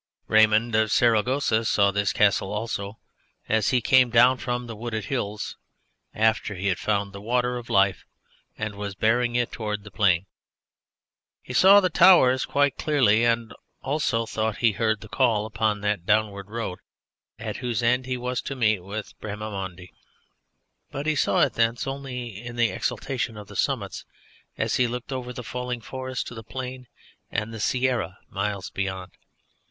[0.27, 2.97] Raymond of Saragossa saw this Castle, also,
[3.47, 5.57] as he came down from the wooded hills
[6.15, 8.03] after he had found the water of life
[8.57, 10.25] and was bearing it towards the plain.
[11.43, 13.53] He saw the towers quite clearly and
[13.83, 16.79] also thought he heard the call upon that downward road
[17.37, 19.87] at whose end he was to meet with Bramimonde.
[20.89, 24.03] But he saw it thence only, in the exaltation of the summits
[24.57, 26.87] as he looked over the falling forest to the plain
[27.29, 29.11] and the Sierra miles beyond.